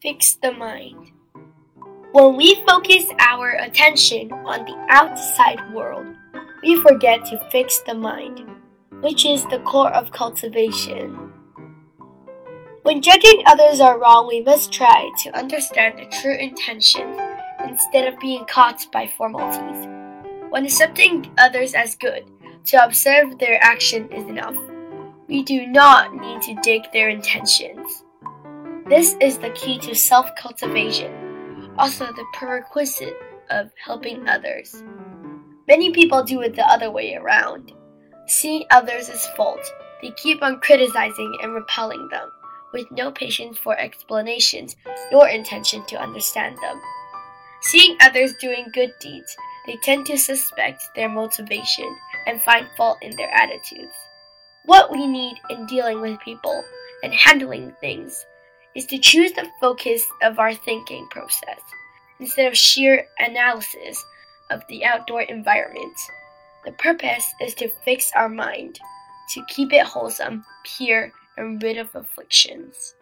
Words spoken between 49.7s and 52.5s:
tend to suspect their motivation and